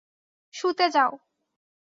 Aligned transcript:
শুতে 0.53 0.85
যাও। 0.89 1.11